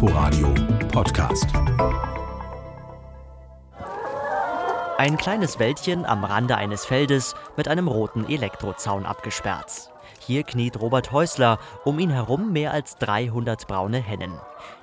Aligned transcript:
Inforadio 0.00 0.54
Podcast. 0.92 1.48
Ein 4.96 5.16
kleines 5.16 5.58
Wäldchen 5.58 6.04
am 6.04 6.22
Rande 6.22 6.56
eines 6.56 6.84
Feldes 6.84 7.34
mit 7.56 7.66
einem 7.66 7.88
roten 7.88 8.24
Elektrozaun 8.28 9.04
abgesperrt. 9.04 9.90
Hier 10.20 10.44
kniet 10.44 10.80
Robert 10.80 11.10
Häusler, 11.10 11.58
um 11.84 11.98
ihn 11.98 12.10
herum 12.10 12.52
mehr 12.52 12.72
als 12.72 12.94
300 12.98 13.66
braune 13.66 13.98
Hennen. 13.98 14.38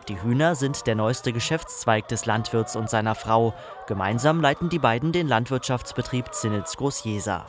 Die 0.10 0.22
Hühner 0.22 0.56
sind 0.56 0.86
der 0.86 0.96
neueste 0.96 1.32
Geschäftszweig 1.32 2.10
des 2.10 2.26
Landwirts 2.26 2.76
und 2.76 2.90
seiner 2.90 3.16
Frau. 3.16 3.54
Gemeinsam 3.88 4.42
leiten 4.42 4.68
die 4.68 4.80
beiden 4.80 5.14
den 5.14 5.30
Landwirtschaftsbetrieb 5.30 6.34
Zinnitz 6.34 6.76
Großjeser. 6.76 7.46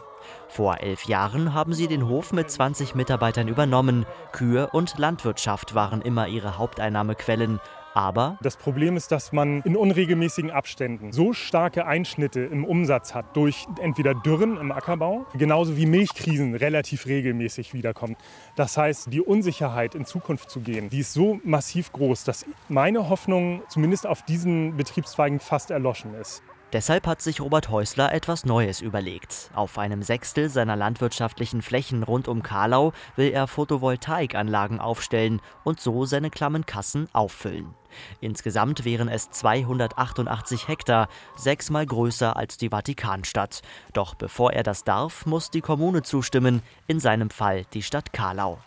Vor 0.48 0.80
elf 0.80 1.04
Jahren 1.04 1.54
haben 1.54 1.72
sie 1.72 1.88
den 1.88 2.08
Hof 2.08 2.32
mit 2.32 2.50
20 2.50 2.94
Mitarbeitern 2.94 3.48
übernommen. 3.48 4.06
Kühe 4.32 4.68
und 4.70 4.98
Landwirtschaft 4.98 5.74
waren 5.74 6.02
immer 6.02 6.28
ihre 6.28 6.58
Haupteinnahmequellen. 6.58 7.60
Aber 7.96 8.36
das 8.42 8.58
Problem 8.58 8.94
ist, 8.98 9.10
dass 9.10 9.32
man 9.32 9.62
in 9.62 9.74
unregelmäßigen 9.74 10.50
Abständen 10.50 11.12
so 11.12 11.32
starke 11.32 11.86
Einschnitte 11.86 12.40
im 12.40 12.66
Umsatz 12.66 13.14
hat 13.14 13.34
durch 13.34 13.66
entweder 13.80 14.14
Dürren 14.14 14.58
im 14.58 14.70
Ackerbau, 14.70 15.24
genauso 15.32 15.78
wie 15.78 15.86
Milchkrisen 15.86 16.54
relativ 16.54 17.06
regelmäßig 17.06 17.72
wiederkommen. 17.72 18.16
Das 18.54 18.76
heißt, 18.76 19.10
die 19.14 19.22
Unsicherheit 19.22 19.94
in 19.94 20.04
Zukunft 20.04 20.50
zu 20.50 20.60
gehen, 20.60 20.90
die 20.90 20.98
ist 20.98 21.14
so 21.14 21.40
massiv 21.42 21.90
groß, 21.92 22.24
dass 22.24 22.44
meine 22.68 23.08
Hoffnung 23.08 23.62
zumindest 23.70 24.06
auf 24.06 24.22
diesen 24.22 24.76
Betriebszweigen 24.76 25.40
fast 25.40 25.70
erloschen 25.70 26.12
ist. 26.16 26.42
Deshalb 26.72 27.06
hat 27.06 27.22
sich 27.22 27.40
Robert 27.40 27.68
Häusler 27.68 28.12
etwas 28.12 28.44
Neues 28.44 28.80
überlegt. 28.80 29.50
Auf 29.54 29.78
einem 29.78 30.02
Sechstel 30.02 30.48
seiner 30.48 30.74
landwirtschaftlichen 30.74 31.62
Flächen 31.62 32.02
rund 32.02 32.26
um 32.26 32.42
Karlau 32.42 32.92
will 33.14 33.30
er 33.30 33.46
Photovoltaikanlagen 33.46 34.80
aufstellen 34.80 35.40
und 35.62 35.80
so 35.80 36.06
seine 36.06 36.28
klammen 36.28 36.66
Kassen 36.66 37.08
auffüllen. 37.12 37.72
Insgesamt 38.20 38.84
wären 38.84 39.08
es 39.08 39.30
288 39.30 40.66
Hektar, 40.66 41.08
sechsmal 41.36 41.86
größer 41.86 42.36
als 42.36 42.56
die 42.56 42.70
Vatikanstadt. 42.70 43.62
Doch 43.92 44.16
bevor 44.16 44.52
er 44.52 44.64
das 44.64 44.82
darf, 44.82 45.24
muss 45.24 45.50
die 45.50 45.60
Kommune 45.60 46.02
zustimmen, 46.02 46.62
in 46.88 46.98
seinem 46.98 47.30
Fall 47.30 47.64
die 47.74 47.82
Stadt 47.82 48.12
Karlau. 48.12 48.58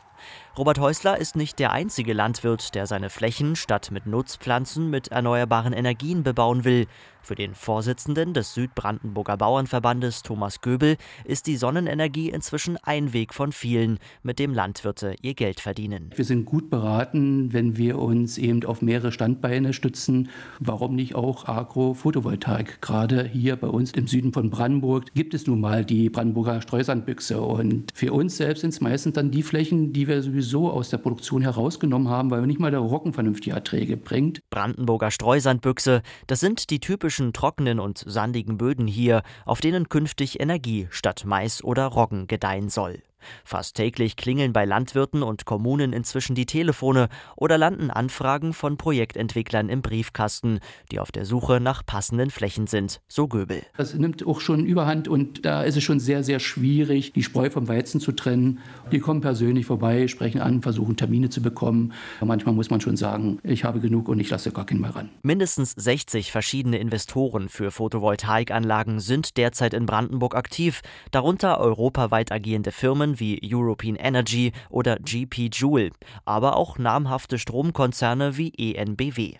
Robert 0.57 0.79
Häusler 0.79 1.17
ist 1.17 1.35
nicht 1.35 1.59
der 1.59 1.71
einzige 1.71 2.13
Landwirt, 2.13 2.75
der 2.75 2.87
seine 2.87 3.09
Flächen 3.09 3.55
statt 3.55 3.91
mit 3.91 4.05
Nutzpflanzen 4.07 4.89
mit 4.89 5.09
erneuerbaren 5.09 5.73
Energien 5.73 6.23
bebauen 6.23 6.65
will. 6.65 6.87
Für 7.21 7.35
den 7.35 7.53
Vorsitzenden 7.53 8.33
des 8.33 8.53
Südbrandenburger 8.53 9.37
Bauernverbandes 9.37 10.23
Thomas 10.23 10.61
Göbel 10.61 10.95
ist 11.25 11.47
die 11.47 11.57
Sonnenenergie 11.57 12.29
inzwischen 12.29 12.77
ein 12.77 13.13
Weg 13.13 13.33
von 13.33 13.51
vielen, 13.51 13.99
mit 14.23 14.39
dem 14.39 14.53
Landwirte 14.53 15.15
ihr 15.21 15.33
Geld 15.33 15.59
verdienen. 15.59 16.11
Wir 16.15 16.25
sind 16.25 16.45
gut 16.45 16.69
beraten, 16.69 17.53
wenn 17.53 17.77
wir 17.77 17.99
uns 17.99 18.37
eben 18.37 18.63
auf 18.63 18.81
mehrere 18.81 19.11
Standbeine 19.11 19.73
stützen. 19.73 20.29
Warum 20.59 20.95
nicht 20.95 21.13
auch 21.13 21.47
Agro-Photovoltaik? 21.47 22.81
Gerade 22.81 23.25
hier 23.25 23.57
bei 23.57 23.67
uns 23.67 23.91
im 23.91 24.07
Süden 24.07 24.33
von 24.33 24.49
Brandenburg 24.49 25.13
gibt 25.13 25.33
es 25.33 25.45
nun 25.45 25.59
mal 25.59 25.85
die 25.85 26.09
Brandenburger 26.09 26.61
Streusandbüchse. 26.61 27.41
Und 27.41 27.91
für 27.93 28.13
uns 28.13 28.37
selbst 28.37 28.61
sind 28.61 28.71
es 28.71 28.81
meistens 28.81 29.13
dann 29.13 29.29
die 29.29 29.43
Flächen, 29.43 29.93
die 29.93 30.07
wir 30.07 30.23
sowieso 30.41 30.71
aus 30.71 30.89
der 30.89 30.97
Produktion 30.97 31.41
herausgenommen 31.41 32.09
haben, 32.09 32.31
weil 32.31 32.41
nicht 32.47 32.59
mal 32.59 32.71
der 32.71 32.79
Roggen 32.79 33.13
vernünftige 33.13 33.55
Erträge 33.55 33.97
bringt. 33.97 34.41
Brandenburger 34.49 35.11
Streusandbüchse, 35.11 36.01
das 36.27 36.39
sind 36.39 36.69
die 36.69 36.79
typischen 36.79 36.99
typischen 37.19 37.33
trockenen 37.33 37.79
und 37.79 38.03
sandigen 38.05 38.57
Böden 38.57 38.87
hier, 38.87 39.23
auf 39.45 39.61
denen 39.61 39.89
künftig 39.89 40.39
Energie 40.39 40.87
statt 40.89 41.23
Mais 41.25 41.63
oder 41.63 41.85
Roggen 41.85 42.27
gedeihen 42.27 42.69
soll. 42.69 43.01
Fast 43.43 43.75
täglich 43.75 44.15
klingeln 44.15 44.53
bei 44.53 44.65
Landwirten 44.65 45.23
und 45.23 45.45
Kommunen 45.45 45.93
inzwischen 45.93 46.35
die 46.35 46.45
Telefone 46.45 47.09
oder 47.35 47.57
landen 47.57 47.89
Anfragen 47.91 48.53
von 48.53 48.77
Projektentwicklern 48.77 49.69
im 49.69 49.81
Briefkasten, 49.81 50.59
die 50.91 50.99
auf 50.99 51.11
der 51.11 51.25
Suche 51.25 51.59
nach 51.59 51.85
passenden 51.85 52.29
Flächen 52.29 52.67
sind, 52.67 53.01
so 53.07 53.27
Göbel. 53.27 53.63
Das 53.77 53.93
nimmt 53.93 54.25
auch 54.25 54.39
schon 54.39 54.65
überhand 54.65 55.07
und 55.07 55.45
da 55.45 55.63
ist 55.63 55.77
es 55.77 55.83
schon 55.83 55.99
sehr, 55.99 56.23
sehr 56.23 56.39
schwierig, 56.39 57.13
die 57.13 57.23
Spreu 57.23 57.49
vom 57.49 57.67
Weizen 57.67 57.99
zu 57.99 58.11
trennen. 58.11 58.59
Die 58.91 58.99
kommen 58.99 59.21
persönlich 59.21 59.65
vorbei, 59.65 60.07
sprechen 60.07 60.41
an, 60.41 60.61
versuchen 60.61 60.95
Termine 60.95 61.29
zu 61.29 61.41
bekommen. 61.41 61.93
Manchmal 62.21 62.55
muss 62.55 62.69
man 62.69 62.81
schon 62.81 62.97
sagen, 62.97 63.39
ich 63.43 63.63
habe 63.63 63.79
genug 63.79 64.09
und 64.09 64.19
ich 64.19 64.29
lasse 64.29 64.51
gar 64.51 64.65
keinen 64.65 64.81
mehr 64.81 64.95
ran. 64.95 65.09
Mindestens 65.23 65.71
60 65.71 66.31
verschiedene 66.31 66.77
Investoren 66.77 67.49
für 67.49 67.71
Photovoltaikanlagen 67.71 68.99
sind 68.99 69.37
derzeit 69.37 69.73
in 69.73 69.85
Brandenburg 69.85 70.35
aktiv, 70.35 70.81
darunter 71.11 71.59
europaweit 71.59 72.31
agierende 72.31 72.71
Firmen 72.71 73.08
Firmen 73.09 73.19
wie 73.19 73.39
European 73.43 73.95
Energy 73.95 74.51
oder 74.69 74.97
GP 74.97 75.49
Joule, 75.51 75.91
aber 76.25 76.55
auch 76.55 76.77
namhafte 76.77 77.37
Stromkonzerne 77.37 78.37
wie 78.37 78.53
ENBW. 78.75 79.37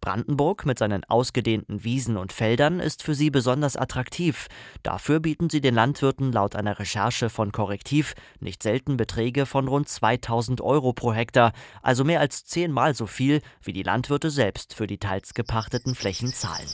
Brandenburg 0.00 0.66
mit 0.66 0.78
seinen 0.78 1.02
ausgedehnten 1.02 1.82
Wiesen 1.82 2.16
und 2.16 2.32
Feldern 2.32 2.78
ist 2.78 3.02
für 3.02 3.16
sie 3.16 3.30
besonders 3.30 3.76
attraktiv. 3.76 4.46
Dafür 4.84 5.18
bieten 5.18 5.50
sie 5.50 5.60
den 5.60 5.74
Landwirten 5.74 6.30
laut 6.30 6.54
einer 6.54 6.78
Recherche 6.78 7.28
von 7.28 7.50
Korrektiv 7.50 8.14
nicht 8.38 8.62
selten 8.62 8.96
Beträge 8.96 9.46
von 9.46 9.66
rund 9.66 9.88
2000 9.88 10.60
Euro 10.60 10.92
pro 10.92 11.12
Hektar, 11.12 11.52
also 11.82 12.04
mehr 12.04 12.20
als 12.20 12.44
zehnmal 12.44 12.94
so 12.94 13.06
viel, 13.06 13.40
wie 13.62 13.72
die 13.72 13.82
Landwirte 13.82 14.30
selbst 14.30 14.74
für 14.74 14.86
die 14.86 14.98
teils 14.98 15.34
gepachteten 15.34 15.96
Flächen 15.96 16.32
zahlen. 16.32 16.68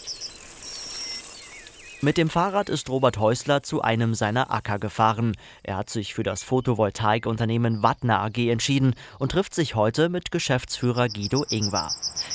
Mit 2.03 2.17
dem 2.17 2.31
Fahrrad 2.31 2.71
ist 2.71 2.89
Robert 2.89 3.19
Häusler 3.19 3.63
zu 3.63 3.83
einem 3.83 4.15
seiner 4.15 4.51
Acker 4.51 4.79
gefahren. 4.79 5.37
Er 5.63 5.77
hat 5.77 5.91
sich 5.91 6.15
für 6.15 6.23
das 6.23 6.43
Photovoltaikunternehmen 6.43 7.83
Wattner 7.83 8.21
AG 8.21 8.39
entschieden 8.49 8.95
und 9.19 9.33
trifft 9.33 9.55
sich 9.55 9.75
heute 9.75 10.09
mit 10.09 10.31
Geschäftsführer 10.31 11.09
Guido 11.09 11.45
Ingwer. 11.51 11.91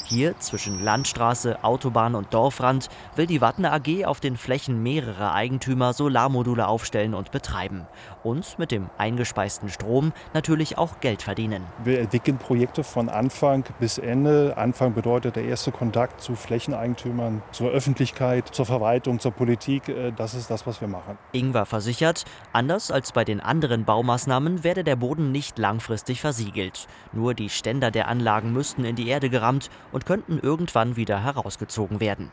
Hier 0.06 0.38
zwischen 0.38 0.84
Landstraße, 0.84 1.64
Autobahn 1.64 2.14
und 2.14 2.32
Dorfrand 2.32 2.90
will 3.16 3.26
die 3.26 3.42
Wattner 3.42 3.74
AG 3.74 4.06
auf 4.06 4.20
den 4.20 4.38
Flächen 4.38 4.84
mehrerer 4.84 5.34
Eigentümer 5.34 5.94
Solarmodule 5.94 6.68
aufstellen 6.68 7.16
und 7.16 7.32
betreiben. 7.32 7.88
Und 8.22 8.60
mit 8.60 8.70
dem 8.70 8.92
eingespeisten 9.00 9.70
Strom 9.70 10.14
natürlich 10.36 10.78
auch 10.78 11.00
Geld 11.00 11.24
verdienen. 11.24 11.64
Wir 11.84 12.02
entwickeln 12.02 12.38
Projekte 12.38 12.84
von 12.84 13.10
Anfang 13.10 13.64
bis 13.80 13.98
Ende. 13.98 14.58
Anfang 14.58 14.94
bedeutet 14.94 15.38
der 15.38 15.46
erste 15.46 15.72
Kontakt 15.72 16.22
zu 16.22 16.36
Flächeneigentümern, 16.36 17.42
zur 17.52 17.72
Öffentlichkeit, 17.72 18.48
zur 18.50 18.68
Verwaltung, 18.68 19.20
zur 19.20 19.32
Politik. 19.32 19.55
Äh, 19.88 20.12
das 20.16 20.34
ist 20.34 20.50
das, 20.50 20.68
was 20.68 20.82
wir 20.82 20.88
machen. 20.88 21.18
Ingwer 21.32 21.66
versichert, 21.66 22.26
anders 22.54 22.92
als 22.92 23.12
bei 23.12 23.24
den 23.24 23.40
anderen 23.40 23.86
Baumaßnahmen 23.86 24.64
werde 24.64 24.84
der 24.84 24.96
Boden 24.96 25.32
nicht 25.32 25.58
langfristig 25.58 26.22
versiegelt. 26.22 26.88
Nur 27.14 27.34
die 27.34 27.50
Ständer 27.50 27.92
der 27.92 28.08
Anlagen 28.08 28.54
müssten 28.54 28.86
in 28.86 28.96
die 28.96 29.08
Erde 29.08 29.30
gerammt 29.30 29.70
und 29.92 30.06
könnten 30.06 30.40
irgendwann 30.40 30.96
wieder 30.96 31.24
herausgezogen 31.24 32.00
werden. 32.00 32.32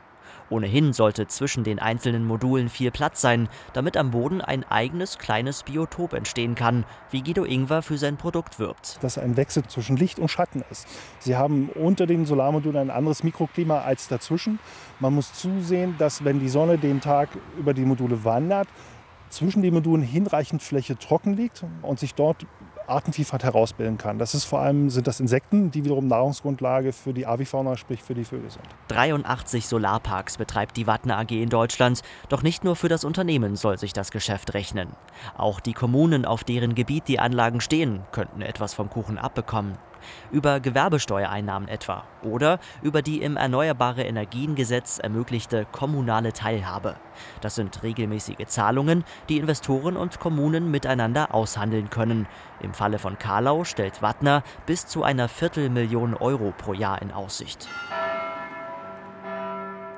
Ohnehin 0.51 0.93
sollte 0.93 1.27
zwischen 1.27 1.65
den 1.65 1.79
einzelnen 1.79 2.25
Modulen 2.25 2.69
viel 2.69 2.91
Platz 2.91 3.21
sein, 3.21 3.49
damit 3.73 3.97
am 3.97 4.11
Boden 4.11 4.41
ein 4.41 4.65
eigenes 4.65 5.19
kleines 5.19 5.63
Biotop 5.63 6.13
entstehen 6.13 6.55
kann, 6.55 6.85
wie 7.11 7.23
Guido 7.23 7.45
Ingwer 7.45 7.83
für 7.83 7.99
sein 7.99 8.17
Produkt 8.17 8.59
wirbt. 8.59 8.99
Dass 9.03 9.19
ein 9.19 9.37
Wechsel 9.37 9.65
zwischen 9.65 9.97
Licht 9.97 10.19
und 10.19 10.29
Schatten 10.29 10.65
ist. 10.71 10.87
Sie 11.19 11.37
haben 11.37 11.69
unter 11.71 12.07
den 12.07 12.27
Solarmodulen 12.27 12.81
ein 12.81 12.91
anderes 12.91 13.25
Mikroklima 13.25 13.81
als 13.81 14.09
dazwischen. 14.09 14.59
Man 15.01 15.15
muss 15.15 15.33
zusehen, 15.33 15.95
dass 15.99 16.25
wenn 16.25 16.41
die 16.41 16.49
Sonne 16.49 16.79
den 16.79 17.01
Tag 17.01 17.31
über 17.59 17.75
die 17.75 17.85
Module 17.85 18.25
wandert, 18.25 18.69
zwischen 19.33 19.63
den 19.63 19.75
Modulen 19.75 20.03
hinreichend 20.03 20.63
Fläche 20.63 20.99
trocken 20.99 21.35
liegt 21.35 21.65
und 21.81 21.99
sich 21.99 22.15
dort 22.15 22.47
Artenvielfalt 22.93 23.43
herausbilden 23.43 23.99
kann. 23.99 24.19
Das 24.19 24.35
ist 24.35 24.45
vor 24.45 24.61
allem 24.61 24.91
sind 24.91 25.07
das 25.07 25.21
Insekten, 25.21 25.71
die 25.71 25.85
wiederum 25.85 26.07
Nahrungsgrundlage 26.07 26.93
für 26.93 27.13
die 27.13 27.27
Avifauna, 27.27 27.77
sprich 27.77 28.03
für 28.03 28.15
die 28.15 28.25
Vögel 28.25 28.51
sind. 28.51 28.65
83 28.89 29.67
Solarparks 29.67 30.39
betreibt 30.39 30.77
die 30.77 30.87
Wattner 30.87 31.19
AG 31.19 31.31
in 31.31 31.49
Deutschland. 31.49 32.03
Doch 32.29 32.43
nicht 32.43 32.65
nur 32.65 32.77
für 32.77 32.89
das 32.89 33.05
Unternehmen 33.05 33.57
soll 33.57 33.79
sich 33.79 33.93
das 33.93 34.11
Geschäft 34.11 34.55
rechnen. 34.55 34.89
Auch 35.37 35.61
die 35.61 35.73
Kommunen, 35.73 36.25
auf 36.25 36.45
deren 36.45 36.75
Gebiet 36.75 37.09
die 37.09 37.19
Anlagen 37.19 37.61
stehen, 37.61 38.01
könnten 38.13 38.43
etwas 38.43 38.75
vom 38.75 38.91
Kuchen 38.91 39.19
abbekommen 39.19 39.77
über 40.31 40.61
Gewerbesteuereinnahmen 40.61 41.69
etwa 41.69 42.05
oder 42.23 42.59
über 42.83 43.03
die 43.03 43.23
im 43.23 43.37
Erneuerbare 43.37 44.03
Energiengesetz 44.03 44.99
ermöglichte 44.99 45.67
kommunale 45.73 46.33
Teilhabe. 46.33 46.97
Das 47.41 47.55
sind 47.55 47.83
regelmäßige 47.83 48.47
Zahlungen, 48.47 49.05
die 49.29 49.39
Investoren 49.39 49.97
und 49.97 50.21
Kommunen 50.21 50.71
miteinander 50.71 51.35
aushandeln 51.35 51.91
können. 51.91 52.27
Im 52.61 52.75
Falle 52.75 52.99
von 52.99 53.19
Karlau 53.19 53.65
stellt 53.65 54.03
Wattner 54.03 54.43
bis 54.67 54.87
zu 54.87 55.03
einer 55.03 55.29
Viertelmillion 55.29 56.15
Euro 56.15 56.53
pro 56.57 56.73
Jahr 56.73 57.03
in 57.03 57.13
Aussicht. 57.13 57.69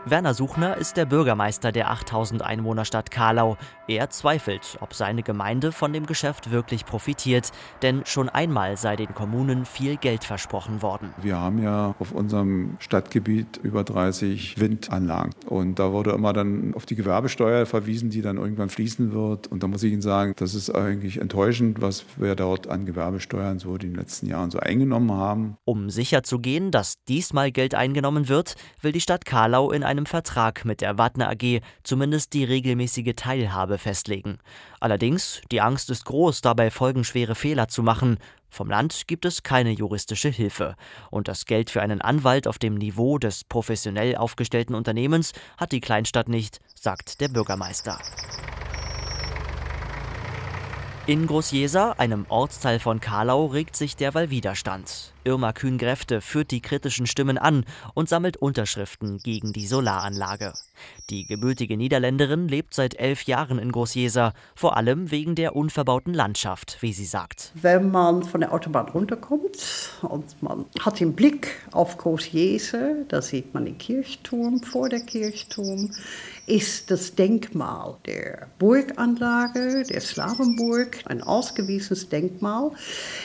Werner 0.06 0.35
Suchner 0.35 0.77
ist 0.77 0.99
der 0.99 1.06
Bürgermeister 1.06 1.73
der 1.73 1.91
8000 1.91 2.43
Einwohnerstadt 2.43 3.11
Karlau. 3.11 3.56
Er 3.89 4.11
zweifelt, 4.11 4.77
ob 4.83 4.93
seine 4.93 5.23
Gemeinde 5.23 5.73
von 5.73 5.95
dem 5.95 6.05
Geschäft 6.05 6.51
wirklich 6.51 6.85
profitiert, 6.85 7.53
denn 7.81 8.03
schon 8.05 8.29
einmal 8.29 8.77
sei 8.77 8.97
den 8.97 9.15
Kommunen 9.15 9.65
viel 9.65 9.97
Geld 9.97 10.25
versprochen 10.25 10.83
worden. 10.83 11.15
Wir 11.23 11.39
haben 11.39 11.62
ja 11.62 11.95
auf 11.99 12.12
unserem 12.12 12.77
Stadtgebiet 12.81 13.59
über 13.62 13.83
30 13.83 14.61
Windanlagen 14.61 15.33
und 15.47 15.79
da 15.79 15.93
wurde 15.93 16.11
immer 16.11 16.35
dann 16.35 16.75
auf 16.75 16.85
die 16.85 16.97
Gewerbesteuer 16.97 17.65
verwiesen, 17.65 18.11
die 18.11 18.21
dann 18.21 18.37
irgendwann 18.37 18.69
fließen 18.69 19.12
wird 19.12 19.47
und 19.47 19.62
da 19.62 19.69
muss 19.69 19.83
ich 19.83 19.93
Ihnen 19.95 20.03
sagen, 20.03 20.35
das 20.37 20.55
ist 20.55 20.69
eigentlich 20.69 21.19
enttäuschend, 21.19 21.81
was 21.81 22.05
wir 22.17 22.35
dort 22.35 22.69
an 22.69 22.85
Gewerbesteuern 22.85 23.59
so 23.59 23.73
in 23.73 23.81
den 23.81 23.95
letzten 23.95 24.27
Jahren 24.27 24.51
so 24.51 24.59
eingenommen 24.59 25.12
haben. 25.12 25.56
Um 25.65 25.89
sicherzugehen, 25.89 26.71
dass 26.71 27.03
diesmal 27.05 27.53
Geld 27.53 27.75
eingenommen 27.75 28.29
wird, 28.29 28.56
will 28.83 28.93
die 28.93 29.01
Stadt 29.01 29.25
Karlau 29.25 29.71
in 29.71 29.83
einem 29.83 29.94
Vertrag 30.06 30.64
mit 30.64 30.81
der 30.81 30.99
Wattner 30.99 31.31
AG 31.31 31.61
zumindest 31.82 32.32
die 32.32 32.44
regelmäßige 32.44 33.14
Teilhabe 33.17 33.79
festlegen. 33.79 34.38
Allerdings, 34.81 35.41
die 35.50 35.61
Angst 35.61 35.91
ist 35.91 36.05
groß, 36.05 36.41
dabei 36.41 36.70
folgenschwere 36.70 37.35
Fehler 37.35 37.69
zu 37.69 37.82
machen. 37.82 38.19
Vom 38.50 38.69
Land 38.69 39.06
gibt 39.06 39.25
es 39.25 39.43
keine 39.43 39.70
juristische 39.70 40.29
Hilfe. 40.29 40.75
Und 41.11 41.29
das 41.29 41.46
Geld 41.46 41.70
für 41.70 41.82
einen 41.82 42.00
Anwalt 42.00 42.46
auf 42.46 42.58
dem 42.58 42.75
Niveau 42.75 43.19
des 43.19 43.44
professionell 43.44 44.17
aufgestellten 44.17 44.75
Unternehmens 44.75 45.32
hat 45.56 45.73
die 45.73 45.81
Kleinstadt 45.81 46.29
nicht, 46.29 46.61
sagt 46.75 47.20
der 47.20 47.29
Bürgermeister. 47.29 47.99
In 51.06 51.26
Großjeser, 51.26 52.00
einem 52.00 52.26
Ortsteil 52.29 52.79
von 52.81 52.99
Karlau, 52.99 53.46
regt 53.46 53.76
sich 53.76 53.94
derweil 53.94 54.31
Widerstand. 54.31 55.14
Irma 55.25 55.53
Kühn-Gräfte 55.53 56.21
führt 56.21 56.50
die 56.50 56.61
kritischen 56.61 57.06
Stimmen 57.06 57.38
an 57.38 57.65
und 57.94 58.09
sammelt 58.09 58.37
Unterschriften 58.37 59.19
gegen 59.19 59.53
die 59.53 59.67
Solaranlage. 59.67 60.53
Die 61.11 61.26
gebürtige 61.26 61.76
Niederländerin 61.76 62.49
lebt 62.49 62.75
seit 62.75 62.94
elf 62.94 63.23
Jahren 63.25 63.59
in 63.59 63.73
Großjeser, 63.73 64.32
vor 64.55 64.76
allem 64.76 65.11
wegen 65.11 65.35
der 65.35 65.56
unverbauten 65.56 66.15
Landschaft, 66.15 66.79
wie 66.81 66.93
sie 66.93 67.05
sagt. 67.05 67.53
Wenn 67.55 67.91
man 67.91 68.23
von 68.23 68.41
der 68.41 68.53
Autobahn 68.53 68.88
runterkommt 68.88 69.91
und 70.03 70.43
man 70.43 70.65
hat 70.81 71.00
den 71.00 71.15
Blick 71.15 71.61
auf 71.73 71.99
Großjeser, 71.99 73.05
da 73.09 73.23
sieht 73.23 73.55
man 73.55 73.65
den 73.65 73.79
Kirchturm 73.79 74.62
vor 74.62 74.88
der 74.88 75.00
Kirchturm, 75.00 75.91
ist 76.47 76.91
das 76.91 77.15
Denkmal 77.15 77.97
der 78.06 78.49
Burganlage, 78.59 79.85
der 79.88 80.00
Slavenburg, 80.00 80.99
ein 81.06 81.23
ausgewiesenes 81.23 82.09
Denkmal, 82.09 82.73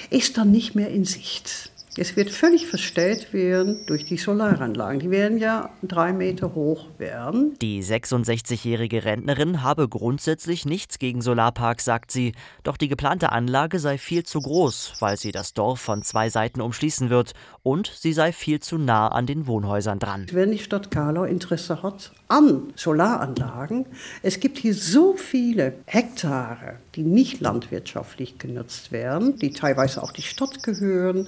ist 0.10 0.38
dann 0.38 0.52
nicht 0.52 0.75
mehr 0.75 0.90
in 0.90 1.06
Sicht. 1.06 1.72
Es 2.01 2.16
wird 2.16 2.30
völlig 2.30 2.66
verstellt 2.66 3.34
werden 3.34 3.81
durch 3.86 4.06
die 4.06 4.16
Solaranlagen. 4.16 5.01
Die 5.01 5.12
werden 5.12 5.38
ja 5.38 5.69
drei 5.84 6.13
Meter 6.13 6.56
hoch 6.56 6.88
werden. 6.98 7.57
Die 7.62 7.84
66-jährige 7.84 9.04
Rentnerin 9.04 9.63
habe 9.63 9.90
grundsätzlich 9.90 10.66
nichts 10.66 10.98
gegen 10.98 11.22
Solarparks, 11.22 11.84
sagt 11.84 12.12
sie. 12.12 12.31
Doch 12.63 12.78
die 12.78 12.88
geplante 12.88 13.34
Anlage 13.34 13.80
sei 13.80 13.98
viel 13.98 14.24
zu 14.24 14.40
groß, 14.40 14.94
weil 15.01 15.18
sie 15.18 15.34
das 15.34 15.54
Dorf 15.54 15.81
von 15.81 16.01
zwei 16.01 16.30
Seiten 16.30 16.62
umschließen 16.62 17.10
wird. 17.10 17.34
Und 17.63 17.92
sie 17.94 18.13
sei 18.13 18.31
viel 18.31 18.62
zu 18.62 18.78
nah 18.78 19.10
an 19.10 19.25
den 19.25 19.45
Wohnhäusern 19.45 20.00
dran. 20.00 20.25
Wenn 20.31 20.52
die 20.52 20.60
Stadt 20.60 20.92
Karlau 20.92 21.25
Interesse 21.25 21.84
hat 21.84 22.13
an 22.30 22.72
Solaranlagen, 22.78 23.88
es 24.24 24.40
gibt 24.40 24.57
hier 24.57 24.74
so 24.74 25.18
viele 25.18 25.74
Hektare, 25.86 26.78
die 26.95 27.04
nicht 27.04 27.42
landwirtschaftlich 27.42 28.38
genutzt 28.38 28.94
werden, 28.94 29.38
die 29.38 29.52
teilweise 29.52 30.02
auch 30.02 30.13
die 30.13 30.22
Stadt 30.22 30.63
gehören. 30.63 31.28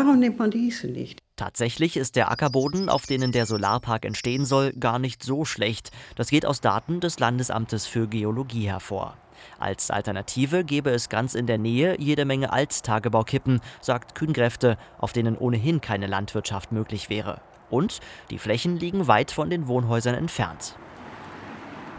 Warum 0.00 0.20
nimmt 0.20 0.38
man 0.38 0.52
diese 0.52 0.86
nicht? 0.86 1.18
Tatsächlich 1.34 1.96
ist 1.96 2.14
der 2.14 2.30
Ackerboden, 2.30 2.88
auf 2.88 3.06
denen 3.06 3.32
der 3.32 3.46
Solarpark 3.46 4.04
entstehen 4.04 4.44
soll, 4.44 4.72
gar 4.74 5.00
nicht 5.00 5.24
so 5.24 5.44
schlecht. 5.44 5.90
Das 6.14 6.30
geht 6.30 6.46
aus 6.46 6.60
Daten 6.60 7.00
des 7.00 7.18
Landesamtes 7.18 7.84
für 7.84 8.06
Geologie 8.06 8.68
hervor. 8.68 9.16
Als 9.58 9.90
Alternative 9.90 10.62
gäbe 10.62 10.90
es 10.90 11.08
ganz 11.08 11.34
in 11.34 11.48
der 11.48 11.58
Nähe 11.58 11.96
jede 11.98 12.26
Menge 12.26 12.52
Alttagebaukippen, 12.52 13.60
sagt 13.80 14.14
Kühngräfte, 14.14 14.78
auf 14.98 15.12
denen 15.12 15.36
ohnehin 15.36 15.80
keine 15.80 16.06
Landwirtschaft 16.06 16.70
möglich 16.70 17.10
wäre. 17.10 17.40
Und 17.68 17.98
die 18.30 18.38
Flächen 18.38 18.76
liegen 18.76 19.08
weit 19.08 19.32
von 19.32 19.50
den 19.50 19.66
Wohnhäusern 19.66 20.14
entfernt. 20.14 20.76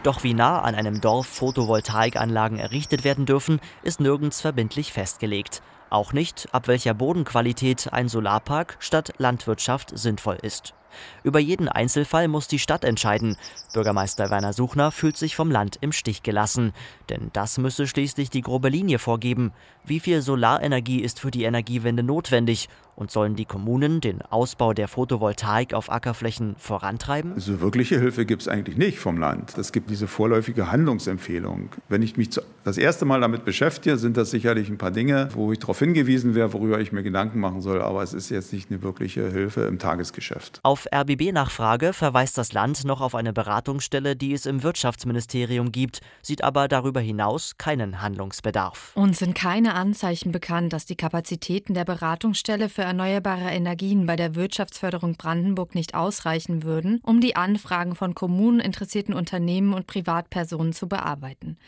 Doch 0.02 0.22
wie 0.24 0.32
nah 0.32 0.62
an 0.62 0.74
einem 0.74 1.02
Dorf 1.02 1.26
Photovoltaikanlagen 1.26 2.58
errichtet 2.58 3.04
werden 3.04 3.26
dürfen, 3.26 3.60
ist 3.82 4.00
nirgends 4.00 4.40
verbindlich 4.40 4.94
festgelegt. 4.94 5.62
Auch 5.90 6.14
nicht, 6.14 6.48
ab 6.52 6.68
welcher 6.68 6.94
Bodenqualität 6.94 7.92
ein 7.92 8.08
Solarpark 8.08 8.76
statt 8.78 9.12
Landwirtschaft 9.18 9.96
sinnvoll 9.98 10.38
ist. 10.40 10.74
Über 11.22 11.38
jeden 11.38 11.68
Einzelfall 11.68 12.28
muss 12.28 12.48
die 12.48 12.58
Stadt 12.58 12.84
entscheiden. 12.84 13.36
Bürgermeister 13.72 14.30
Werner 14.30 14.52
Suchner 14.52 14.90
fühlt 14.90 15.16
sich 15.16 15.36
vom 15.36 15.50
Land 15.50 15.78
im 15.80 15.92
Stich 15.92 16.22
gelassen. 16.22 16.72
Denn 17.08 17.30
das 17.32 17.58
müsse 17.58 17.86
schließlich 17.86 18.30
die 18.30 18.42
grobe 18.42 18.68
Linie 18.68 18.98
vorgeben. 18.98 19.52
Wie 19.84 20.00
viel 20.00 20.22
Solarenergie 20.22 21.00
ist 21.00 21.20
für 21.20 21.30
die 21.30 21.44
Energiewende 21.44 22.02
notwendig? 22.02 22.68
Und 22.96 23.10
sollen 23.10 23.34
die 23.34 23.46
Kommunen 23.46 24.02
den 24.02 24.20
Ausbau 24.20 24.74
der 24.74 24.86
Photovoltaik 24.86 25.72
auf 25.72 25.90
Ackerflächen 25.90 26.54
vorantreiben? 26.58 27.30
So 27.40 27.52
also 27.52 27.62
wirkliche 27.62 27.98
Hilfe 27.98 28.26
gibt 28.26 28.42
es 28.42 28.48
eigentlich 28.48 28.76
nicht 28.76 28.98
vom 28.98 29.16
Land. 29.16 29.56
Es 29.56 29.72
gibt 29.72 29.88
diese 29.88 30.06
vorläufige 30.06 30.70
Handlungsempfehlung. 30.70 31.70
Wenn 31.88 32.02
ich 32.02 32.18
mich 32.18 32.28
das 32.62 32.76
erste 32.76 33.06
Mal 33.06 33.22
damit 33.22 33.46
beschäftige, 33.46 33.96
sind 33.96 34.18
das 34.18 34.30
sicherlich 34.30 34.68
ein 34.68 34.76
paar 34.76 34.90
Dinge, 34.90 35.30
wo 35.32 35.50
ich 35.50 35.58
darauf 35.58 35.78
hingewiesen 35.78 36.34
wäre, 36.34 36.52
worüber 36.52 36.78
ich 36.78 36.92
mir 36.92 37.02
Gedanken 37.02 37.40
machen 37.40 37.62
soll. 37.62 37.80
Aber 37.80 38.02
es 38.02 38.12
ist 38.12 38.28
jetzt 38.28 38.52
nicht 38.52 38.70
eine 38.70 38.82
wirkliche 38.82 39.30
Hilfe 39.30 39.62
im 39.62 39.78
Tagesgeschäft. 39.78 40.60
Auf 40.80 40.86
RBB-Nachfrage 40.94 41.92
verweist 41.92 42.38
das 42.38 42.54
Land 42.54 42.86
noch 42.86 43.02
auf 43.02 43.14
eine 43.14 43.34
Beratungsstelle, 43.34 44.16
die 44.16 44.32
es 44.32 44.46
im 44.46 44.62
Wirtschaftsministerium 44.62 45.72
gibt, 45.72 46.00
sieht 46.22 46.42
aber 46.42 46.68
darüber 46.68 47.00
hinaus 47.00 47.58
keinen 47.58 48.00
Handlungsbedarf. 48.00 48.92
Uns 48.94 49.18
sind 49.18 49.34
keine 49.34 49.74
Anzeichen 49.74 50.32
bekannt, 50.32 50.72
dass 50.72 50.86
die 50.86 50.96
Kapazitäten 50.96 51.74
der 51.74 51.84
Beratungsstelle 51.84 52.70
für 52.70 52.80
erneuerbare 52.80 53.50
Energien 53.50 54.06
bei 54.06 54.16
der 54.16 54.34
Wirtschaftsförderung 54.36 55.16
Brandenburg 55.16 55.74
nicht 55.74 55.94
ausreichen 55.94 56.62
würden, 56.62 57.00
um 57.02 57.20
die 57.20 57.36
Anfragen 57.36 57.94
von 57.94 58.14
Kommunen, 58.14 58.60
interessierten 58.60 59.12
Unternehmen 59.12 59.74
und 59.74 59.86
Privatpersonen 59.86 60.72
zu 60.72 60.88
bearbeiten. 60.88 61.58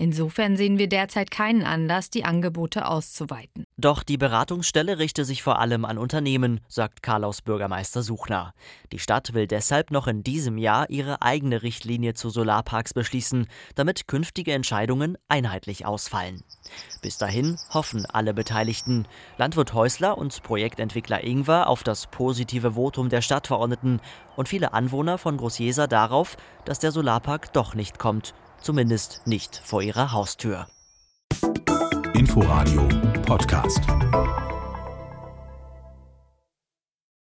Insofern 0.00 0.56
sehen 0.56 0.78
wir 0.78 0.88
derzeit 0.88 1.32
keinen 1.32 1.64
Anlass, 1.64 2.08
die 2.08 2.24
Angebote 2.24 2.86
auszuweiten. 2.86 3.64
Doch 3.76 4.04
die 4.04 4.16
Beratungsstelle 4.16 5.00
richte 5.00 5.24
sich 5.24 5.42
vor 5.42 5.58
allem 5.58 5.84
an 5.84 5.98
Unternehmen, 5.98 6.60
sagt 6.68 7.02
Karlaus 7.02 7.42
Bürgermeister 7.42 8.04
Suchner. 8.04 8.54
Die 8.92 9.00
Stadt 9.00 9.34
will 9.34 9.48
deshalb 9.48 9.90
noch 9.90 10.06
in 10.06 10.22
diesem 10.22 10.56
Jahr 10.56 10.88
ihre 10.88 11.20
eigene 11.22 11.64
Richtlinie 11.64 12.14
zu 12.14 12.30
Solarparks 12.30 12.94
beschließen, 12.94 13.48
damit 13.74 14.06
künftige 14.06 14.52
Entscheidungen 14.52 15.18
einheitlich 15.26 15.84
ausfallen. 15.84 16.44
Bis 17.02 17.18
dahin 17.18 17.58
hoffen 17.70 18.06
alle 18.06 18.34
Beteiligten, 18.34 19.08
Landwirt 19.36 19.74
Häusler 19.74 20.16
und 20.16 20.44
Projektentwickler 20.44 21.24
Ingwer 21.24 21.66
auf 21.68 21.82
das 21.82 22.06
positive 22.06 22.74
Votum 22.74 23.08
der 23.08 23.20
Stadtverordneten 23.20 24.00
und 24.36 24.48
viele 24.48 24.74
Anwohner 24.74 25.18
von 25.18 25.38
Großjeser 25.38 25.88
darauf, 25.88 26.36
dass 26.66 26.78
der 26.78 26.92
Solarpark 26.92 27.52
doch 27.52 27.74
nicht 27.74 27.98
kommt 27.98 28.32
Zumindest 28.60 29.22
nicht 29.26 29.60
vor 29.64 29.82
ihrer 29.82 30.12
Haustür. 30.12 30.66
Inforadio 32.14 32.88
Podcast. 33.26 33.80